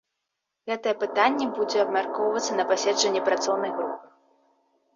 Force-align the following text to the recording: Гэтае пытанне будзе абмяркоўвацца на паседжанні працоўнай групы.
Гэтае 0.69 0.93
пытанне 1.03 1.45
будзе 1.59 1.77
абмяркоўвацца 1.85 2.51
на 2.59 2.67
паседжанні 2.73 3.25
працоўнай 3.31 3.71
групы. 3.77 4.05